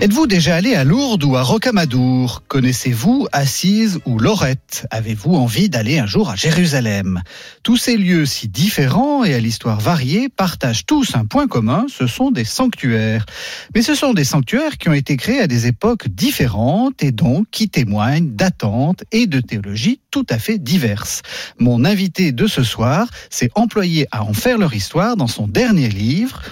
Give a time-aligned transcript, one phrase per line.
[0.00, 2.42] Êtes-vous déjà allé à Lourdes ou à Rocamadour?
[2.48, 4.86] Connaissez-vous Assise ou Lorette?
[4.90, 7.22] Avez-vous envie d'aller un jour à Jérusalem?
[7.62, 12.06] Tous ces lieux si différents et à l'histoire variée partagent tous un point commun, ce
[12.06, 13.24] sont des sanctuaires.
[13.74, 17.46] Mais ce sont des sanctuaires qui ont été créés à des époques différentes et donc
[17.50, 21.22] qui témoignent d'attentes et de théologies tout à fait diverses.
[21.58, 25.88] Mon invité de ce soir s'est employé à en faire leur histoire dans son dernier
[25.88, 26.42] livre,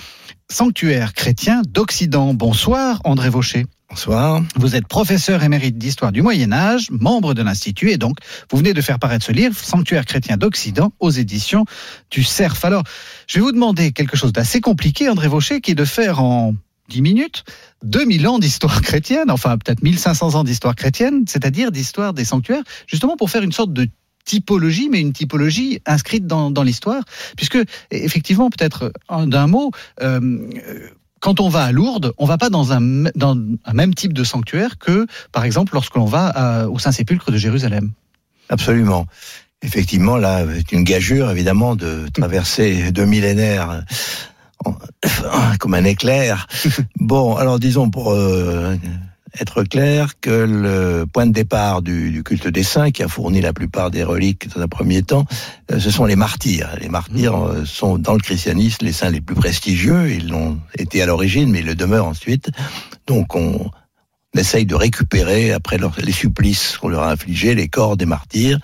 [0.50, 2.34] Sanctuaire chrétien d'Occident.
[2.34, 3.66] Bonsoir André Vaucher.
[3.88, 4.42] Bonsoir.
[4.56, 8.16] Vous êtes professeur émérite d'histoire du Moyen Âge, membre de l'Institut, et donc
[8.50, 11.66] vous venez de faire paraître ce livre, Sanctuaire chrétien d'Occident, aux éditions
[12.10, 12.64] du CERF.
[12.64, 12.84] Alors,
[13.26, 16.54] je vais vous demander quelque chose d'assez compliqué, André Vaucher, qui est de faire en
[16.88, 17.44] 10 minutes
[17.84, 23.16] 2000 ans d'histoire chrétienne, enfin peut-être 1500 ans d'histoire chrétienne, c'est-à-dire d'histoire des sanctuaires, justement
[23.16, 23.88] pour faire une sorte de
[24.24, 27.02] typologie, mais une typologie inscrite dans, dans l'histoire,
[27.36, 27.58] puisque
[27.90, 28.92] effectivement, peut-être
[29.26, 29.70] d'un mot,
[30.00, 30.38] euh,
[31.20, 34.24] quand on va à Lourdes, on va pas dans un, dans un même type de
[34.24, 37.92] sanctuaire que, par exemple, lorsque l'on va à, au Saint-Sépulcre de Jérusalem.
[38.48, 39.06] Absolument.
[39.62, 43.84] Effectivement, là, c'est une gageure, évidemment, de traverser deux millénaires
[44.64, 44.74] en,
[45.60, 46.46] comme un éclair.
[46.96, 48.76] Bon, alors disons pour euh,
[49.40, 53.40] être clair que le point de départ du, du, culte des saints, qui a fourni
[53.40, 55.24] la plupart des reliques dans un premier temps,
[55.70, 56.76] euh, ce sont les martyrs.
[56.80, 60.10] Les martyrs euh, sont dans le christianisme les saints les plus prestigieux.
[60.10, 62.50] Ils l'ont été à l'origine, mais ils le demeurent ensuite.
[63.06, 63.70] Donc on,
[64.34, 68.58] essaye de récupérer après leur, les supplices qu'on leur a infligés, les corps des martyrs,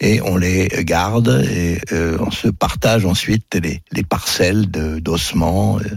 [0.00, 5.90] et on les garde et euh, on se partage ensuite les, les parcelles d'ossements, de,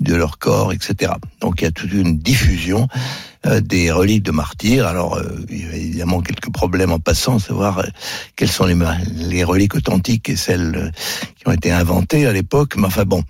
[0.00, 1.12] de, leur corps, etc.
[1.40, 2.86] Donc il y a toute une diffusion
[3.46, 4.86] euh, des reliques de martyrs.
[4.86, 7.84] Alors euh, il y a évidemment quelques problèmes en passant, savoir euh,
[8.34, 8.76] quelles sont les,
[9.14, 10.92] les reliques authentiques et celles
[11.36, 12.76] qui ont été inventées à l'époque.
[12.76, 13.22] Mais enfin bon,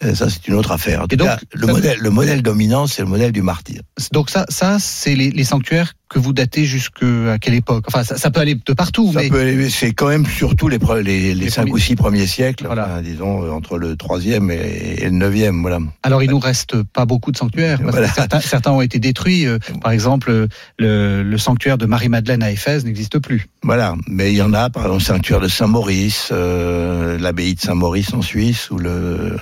[0.00, 1.02] ça c'est une autre affaire.
[1.02, 3.82] En tout donc, cas, le modèle, le modèle dominant, c'est le modèle du martyr.
[4.12, 7.84] Donc ça, ça c'est les, les, sanctuaires que vous datez jusqu'à quelle époque?
[7.88, 9.12] Enfin, ça, ça, peut aller de partout.
[9.12, 9.30] Ça mais...
[9.30, 12.84] peut aller, c'est quand même surtout les, les, les, cinq ou six premiers siècles, voilà.
[12.84, 15.78] enfin, disons entre le troisième et, et, le neuvième, voilà.
[16.02, 17.78] Alors il nous reste pas beaucoup de sanctuaires.
[17.82, 18.08] Voilà.
[18.08, 19.46] Certains, certains, ont été détruits.
[19.80, 23.46] Par exemple, le, le sanctuaire de Marie-Madeleine à Éphèse n'existe plus.
[23.62, 27.60] Voilà, mais il y en a, par exemple, le sanctuaire de Saint-Maurice, euh, l'abbaye de
[27.60, 29.36] Saint-Maurice en Suisse, ou le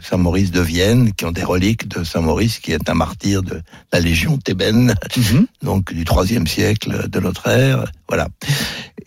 [0.00, 3.62] Saint-Maurice de Vienne, qui ont des reliques de Saint-Maurice, qui est un martyr de
[3.92, 5.46] la Légion thébaine, mm -hmm.
[5.62, 7.86] donc du troisième siècle de notre ère.
[8.06, 8.28] Voilà.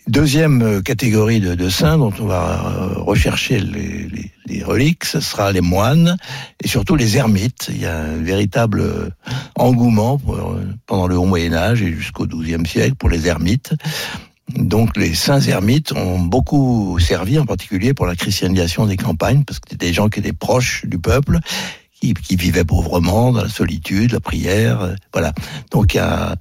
[0.08, 6.16] Deuxième catégorie de, saints dont on va rechercher les, reliques, ce sera les moines
[6.62, 7.70] et surtout les ermites.
[7.70, 9.12] Il y a un véritable
[9.56, 10.56] engouement pour,
[10.86, 13.72] pendant le Haut Moyen Âge et jusqu'au XIIe siècle pour les ermites.
[14.48, 19.60] Donc les saints ermites ont beaucoup servi, en particulier pour la christianisation des campagnes, parce
[19.60, 21.38] que c'était des gens qui étaient proches du peuple,
[22.00, 25.32] qui, qui vivaient pauvrement dans la solitude, la prière, voilà.
[25.70, 26.36] Donc il y a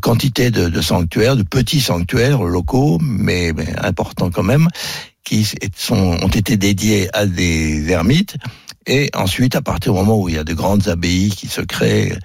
[0.00, 4.68] quantité de, de, sanctuaires, de petits sanctuaires locaux, mais, mais importants quand même,
[5.24, 8.36] qui sont, ont été dédiés à des ermites.
[8.86, 11.60] Et ensuite, à partir du moment où il y a de grandes abbayes qui se
[11.60, 12.18] créent,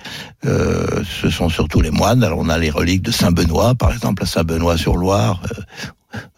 [0.46, 2.24] euh, ce sont surtout les moines.
[2.24, 5.44] Alors on a les reliques de Saint-Benoît, par exemple à Saint-Benoît-sur-Loire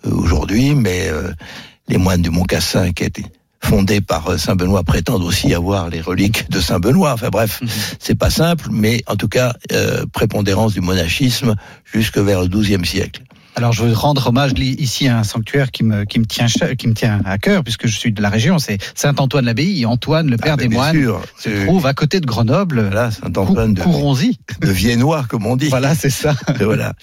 [0.06, 1.32] euh, aujourd'hui, mais euh,
[1.88, 3.24] les moines du Mont-Cassin qui étaient
[3.62, 7.14] fondés par Saint-Benoît prétendent aussi avoir les reliques de Saint-Benoît.
[7.14, 7.70] Enfin bref, -hmm.
[8.00, 12.86] c'est pas simple, mais en tout cas, euh, prépondérance du monachisme jusque vers le XIIe
[12.86, 13.22] siècle.
[13.60, 16.88] Alors je veux rendre hommage ici à un sanctuaire qui me, qui me, tient, qui
[16.88, 19.86] me tient à cœur, puisque je suis de la région, c'est Saint-Antoine-l'Abbaye.
[19.86, 22.84] Antoine, le père ah, des moines, sûr, se trouve à côté de Grenoble.
[22.84, 25.68] Voilà, Saint-Antoine de, de Viennois, comme on dit.
[25.68, 26.36] Voilà, c'est ça.
[26.60, 26.94] Et voilà.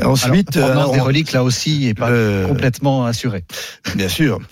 [0.00, 3.44] Ensuite, Alors, euh, des reliques là aussi est pas euh, complètement assurée.
[3.94, 4.40] Bien sûr.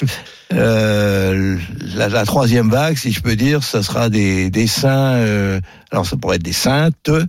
[0.53, 1.57] Euh,
[1.95, 5.15] la, la, troisième vague, si je peux dire, ça sera des, des saints.
[5.15, 5.61] Euh,
[5.93, 7.25] alors ça pourrait être des saintes euh,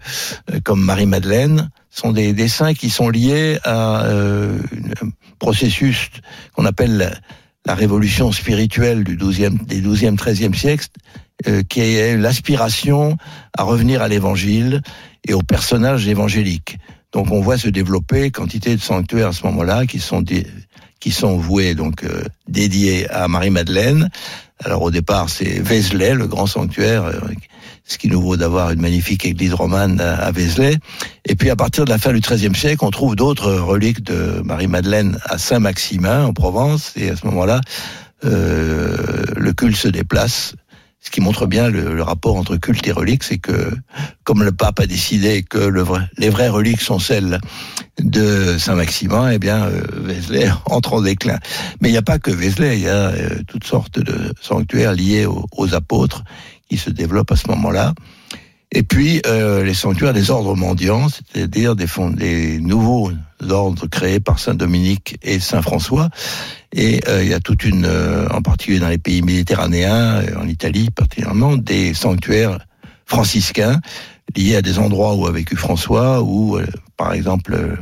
[0.63, 1.69] comme Marie-Madeleine.
[1.92, 4.58] Sont des, des saints qui sont liés à un
[5.38, 6.10] processus
[6.56, 7.22] qu'on appelle
[7.66, 10.88] la révolution spirituelle du 12e, des 12e, 13e siècle,
[11.48, 13.18] euh, qui est l'aspiration
[13.58, 14.81] à revenir à l'évangile
[15.28, 16.78] et aux personnages évangéliques.
[17.12, 20.24] Donc on voit se développer quantité de sanctuaires à ce moment-là qui sont
[21.00, 24.10] qui sont voués donc euh, dédiés à Marie-Madeleine.
[24.63, 27.19] Alors au départ, c'est Vézelay, le grand sanctuaire, euh,
[27.86, 30.78] ce qui nous vaut d'avoir une magnifique église romane à Vézelay.
[31.25, 34.42] Et puis à partir de la fin du XIIIe siècle, on trouve d'autres reliques de
[34.46, 36.94] Marie-Madeleine à Saint-Maximin en Provence.
[36.96, 37.60] Et à ce moment-là,
[38.24, 38.96] euh,
[39.36, 40.54] le culte se déplace
[41.01, 43.71] ce qui montre bien le, rapport entre culte et relique, c'est que
[44.24, 45.71] comme le pape a décidé que
[46.18, 47.39] les vraies reliques sont celles
[48.00, 51.39] de Saint-Maximin, eh bien euh, Vézelay entre en déclin.
[51.81, 54.94] Mais il n'y a pas que Vézelay, il y a euh, toutes sortes de sanctuaires
[54.94, 56.24] liés aux, apôtres
[56.69, 57.94] qui se développent à ce moment-là.
[58.74, 63.12] Et puis euh, les sanctuaires des ordres mendiants, c'est-à-dire des, des nouveaux
[63.50, 66.10] ordres créés par Saint Dominique et Saint François,
[66.72, 70.48] et euh, il y a toute une, euh, en particulier dans les pays méditerranéens, en
[70.48, 72.60] Italie particulièrement, des sanctuaires
[73.06, 73.82] franciscains
[74.38, 76.58] liés à des endroits où a vécu François, ou
[76.96, 77.78] par exemple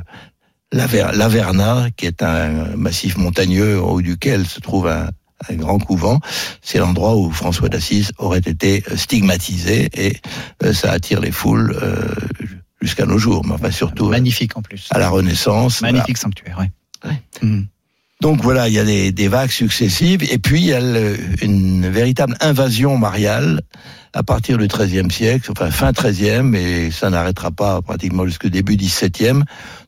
[0.72, 5.10] l'Averna, qui est un massif montagneux au haut duquel se trouve un,
[5.48, 6.20] un grand couvent.
[6.62, 10.18] C'est l'endroit où François d'Assise aurait été stigmatisé et
[10.74, 11.76] ça attire les foules
[12.82, 13.46] jusqu'à nos jours.
[13.46, 15.82] Mais enfin surtout magnifique en plus à la Renaissance.
[15.82, 16.66] Magnifique sanctuaire, oui.
[17.10, 17.22] Ouais.
[17.42, 17.62] Mmh.
[18.22, 20.82] Donc voilà, il y a des, des, vagues successives, et puis il y a
[21.42, 23.62] une véritable invasion mariale
[24.14, 28.76] à partir du XIIIe siècle, enfin fin XIIIe, et ça n'arrêtera pas pratiquement jusqu'au début
[28.76, 29.44] XVIIe,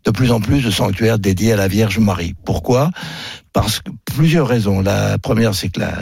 [0.06, 2.34] de plus en plus de sanctuaires dédiés à la Vierge Marie.
[2.46, 2.92] Pourquoi?
[3.52, 4.82] Parce que plusieurs raisons.
[4.82, 5.94] La première, c'est que la,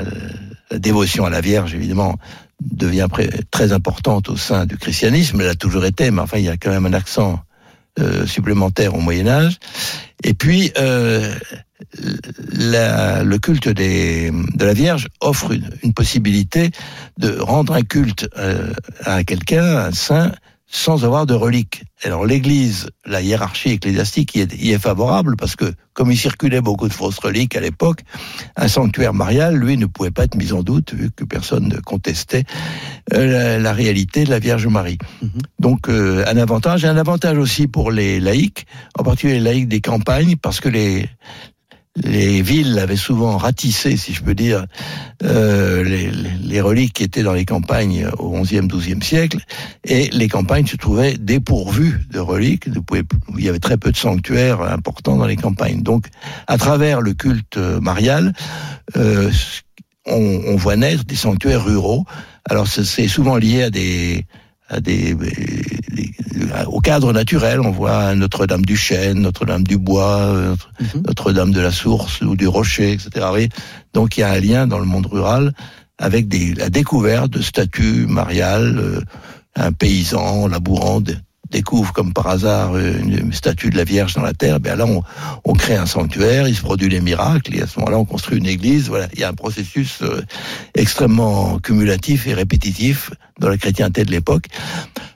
[0.70, 2.18] la, dévotion à la Vierge, évidemment,
[2.62, 3.08] devient
[3.50, 5.42] très importante au sein du christianisme.
[5.42, 7.40] Elle a toujours été, mais enfin, il y a quand même un accent
[8.00, 9.58] euh, supplémentaire au Moyen Âge.
[10.24, 11.34] Et puis, euh,
[12.52, 16.72] la, le culte des, de la Vierge offre une, une possibilité
[17.18, 18.74] de rendre un culte euh,
[19.06, 20.32] à quelqu'un, un saint,
[20.72, 21.84] sans avoir de reliques.
[22.04, 26.62] Alors l'Église, la hiérarchie ecclésiastique y est, y est, favorable parce que comme il circulait
[26.62, 28.02] beaucoup de fausses reliques à l'époque,
[28.56, 31.80] un sanctuaire marial, lui, ne pouvait pas être mis en doute vu que personne ne
[31.80, 32.44] contestait
[33.14, 35.00] euh, la, la, réalité de la Vierge Marie.
[35.24, 35.30] Mhm.
[35.60, 38.68] Donc euh, un avantage, et un avantage aussi pour les laïcs,
[38.98, 41.10] en particulier les laïcs des campagnes, parce que les,
[42.04, 44.66] les villes avaient souvent ratissé, si je peux dire,
[45.24, 49.40] euh, les, les, reliques qui étaient dans les campagnes au XIe, XIIe siècle,
[49.84, 52.66] et les campagnes se trouvaient dépourvues de reliques.
[53.38, 55.82] Il y avait très peu de sanctuaires importants dans les campagnes.
[55.82, 56.08] Donc,
[56.48, 58.34] à travers le culte marial,
[58.98, 59.32] euh,
[60.06, 62.06] on, on voit naître des sanctuaires ruraux.
[62.50, 64.26] Alors, c'est souvent lié à des
[64.70, 65.16] à des,
[66.68, 67.60] au cadre naturel.
[67.62, 70.34] On voit Notre-Dame du Chêne, Notre-Dame du Bois,
[70.80, 71.04] mhm.
[71.08, 73.50] Notre-Dame de la Source ou du Rocher, etc.
[73.94, 75.54] Donc il y a un lien dans le monde rural
[75.98, 79.02] avec des, la découverte de statues mariales, euh,
[79.56, 81.02] un paysan labourant
[81.52, 85.02] découvre comme par hasard une statue de la Vierge dans la terre, ben là on,
[85.44, 88.38] on crée un sanctuaire, il se produit les miracles, et à ce moment-là on construit
[88.38, 88.88] une église.
[88.88, 90.22] Voilà, il y a un processus euh,
[90.76, 94.46] extrêmement cumulatif et répétitif dans la chrétienté de l'époque.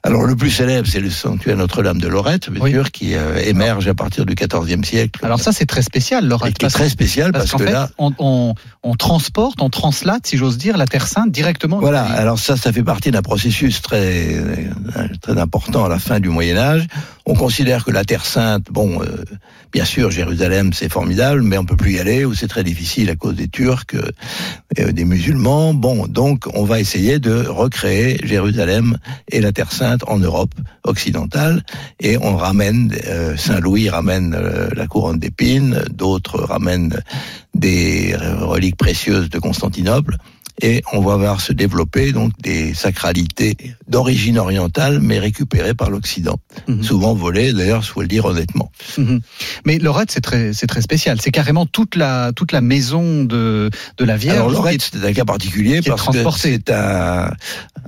[0.03, 3.87] Alors le plus célèbre, c'est le sanctuaire Notre-Dame de Lorette, bien sûr, qui euh, émerge
[3.87, 5.19] à partir du XIVe siècle.
[5.23, 6.55] Alors ça, c'est très spécial, Lorette.
[6.59, 8.53] C'est très spécial parce, que là, on, on,
[8.83, 11.79] on, transporte, on translate, si j'ose dire, la Terre Sainte directement.
[11.79, 12.03] Voilà.
[12.03, 14.43] Alors ça, ça fait partie d'un processus très
[15.21, 16.87] très important à la fin du Moyen Âge.
[17.25, 19.23] On considère que la Terre Sainte, bon, euh,
[19.71, 23.09] bien sûr, Jérusalem, c'est formidable, mais on peut plus y aller, ou c'est très difficile
[23.09, 25.73] à cause des Turcs, euh, des musulmans.
[25.73, 28.97] Bon, donc on va essayer de recréer Jérusalem
[29.29, 30.53] et la Terre Sainte en Europe
[30.83, 31.63] occidentale,
[31.99, 37.01] et on ramène, euh, Saint-Louis ramène euh, la couronne d'épines, d'autres ramènent
[37.53, 40.17] des reliques précieuses de Constantinople
[40.61, 43.57] et on va voir se développer donc des sacralités
[43.87, 46.83] d'origine orientale mais récupérées par l'Occident, mhm.
[46.83, 48.71] souvent volées d'ailleurs, faut le dire honnêtement.
[48.97, 49.21] Mhm.
[49.65, 53.69] Mais Lorette c'est très c'est très spécial, c'est carrément toute la toute la maison de
[53.97, 54.37] de la Vierge.
[54.37, 57.31] Alors Lorette c'est un cas particulier parce que c'est un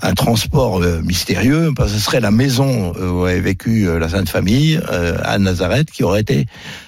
[0.02, 4.00] un transport euh, mystérieux parce que ce serait la maison euh, où avait vécu euh,
[4.00, 4.80] la Sainte Famille
[5.24, 6.46] à Nazareth qui aurait été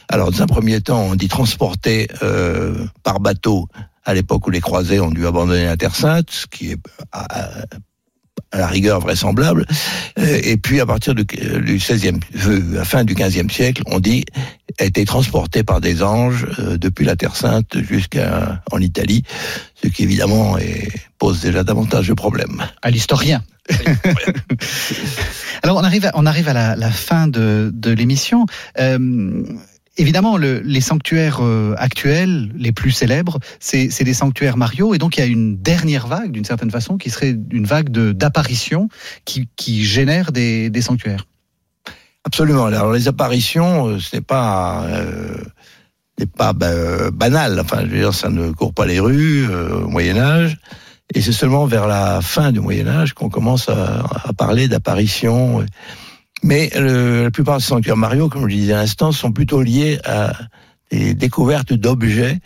[0.09, 2.07] alors dans un premier temps on dit transporté
[3.03, 3.67] par bateau
[4.07, 6.77] à l'époque où les croisés ont dû abandonner la Terre Sainte, ce qui est
[7.11, 7.65] à,
[8.53, 9.65] la rigueur vraisemblable.
[10.17, 14.23] Euh, et puis à partir du, 16e, euh, la fin du 15e siècle, on dit
[14.79, 19.23] a été transporté par des anges euh, depuis la Terre Sainte jusqu'à en Italie,
[19.81, 20.87] ce qui évidemment est,
[21.17, 22.63] pose déjà davantage de problèmes.
[22.81, 23.43] À l'historien.
[25.63, 28.45] Alors on arrive à, on arrive à la, la fin de, de l'émission.
[28.79, 29.43] Euh,
[29.97, 35.17] évidemment, le, les sanctuaires euh, actuels, les plus célèbres, c'est des sanctuaires Mario, et donc
[35.17, 38.89] il y a une dernière vague, d'une certaine façon, qui serait une vague d'apparitions
[39.25, 41.25] qui, qui génère des, sanctuaires.
[42.23, 42.65] Absolument.
[42.65, 45.43] Alors les apparitions, euh, ce n'est pas euh,
[46.35, 47.59] pas bah, banal.
[47.59, 50.57] Enfin, je veux dire, ça ne court pas les rues au Moyen Âge.
[51.13, 55.63] Et c'est seulement vers la fin du Moyen Âge qu'on commence à, à parler d'apparitions.
[56.47, 59.99] Mais le, la plupart des sanctuaires Mario, comme je disais à l'instant, sont plutôt liés
[60.05, 60.31] à
[60.89, 62.39] des découvertes d'objets,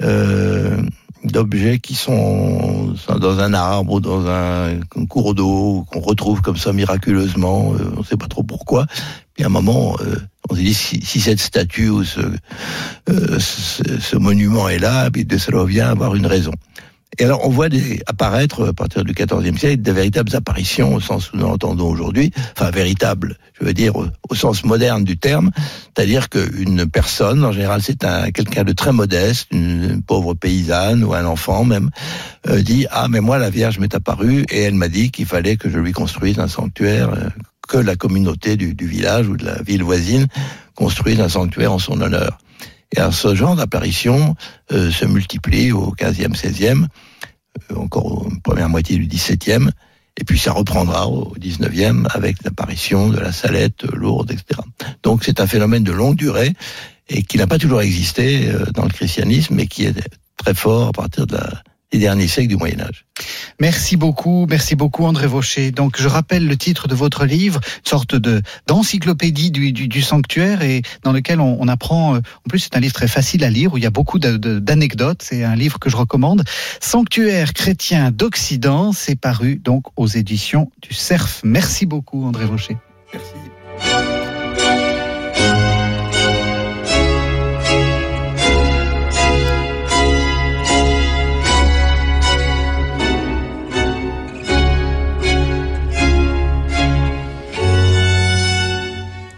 [0.00, 0.82] euh,
[1.22, 6.72] d'objets qui sont dans un arbre ou dans un, cours d'eau qu'on retrouve comme ça
[6.72, 7.74] miraculeusement.
[7.74, 8.86] Euh, on ne sait pas trop pourquoi.
[9.34, 10.16] Puis à un moment, euh,
[10.48, 12.20] on se dit si, cette statue ou ce,
[13.10, 16.52] euh, ce, monument est là, puis ça doit bien avoir une raison.
[17.18, 17.68] Et alors, on voit
[18.06, 22.32] apparaître à partir du XIVe siècle des véritables apparitions au sens où nous l'entendons aujourd'hui,
[22.56, 25.50] enfin véritables, je veux dire au, sens moderne du terme,
[25.94, 31.12] c'est-à-dire qu'une personne, en général c'est un quelqu'un de très modeste, une, pauvre paysanne ou
[31.12, 31.90] un enfant même,
[32.48, 35.56] euh, dit ah mais moi la Vierge m'est apparue et elle m'a dit qu'il fallait
[35.56, 37.28] que je lui construise un sanctuaire, euh,
[37.68, 40.28] que la communauté du village ou de la ville voisine
[40.74, 42.38] construise un sanctuaire en son honneur.
[42.96, 44.36] Et ce genre d'apparition
[44.72, 46.86] euh, se multiplie au 15e, 16e,
[47.70, 49.70] euh, encore aux première moitié du 17e,
[50.18, 54.60] et puis ça reprendra au 19e avec l'apparition de la salette lourde, etc.
[55.02, 56.52] Donc c'est un phénomène de longue durée
[57.08, 59.94] et qui n'a pas toujours existé euh, dans le christianisme, mais qui est
[60.36, 61.62] très fort à partir de la,
[61.98, 63.04] derniers siècles du Moyen Âge.
[63.60, 65.70] Merci beaucoup, merci beaucoup André Vaucher.
[65.70, 70.02] Donc je rappelle le titre de votre livre, une sorte de d'encyclopédie du, du, du,
[70.02, 72.14] sanctuaire et dans lequel on, on apprend.
[72.14, 74.18] Euh, en plus c'est un livre très facile à lire où il y a beaucoup
[74.18, 75.22] d'anecdotes.
[75.22, 76.44] C'est un livre que je recommande.
[76.80, 81.40] Sanctuaire chrétien d'Occident, c'est paru donc aux éditions du Cerf.
[81.44, 82.76] Merci beaucoup André Vaucher.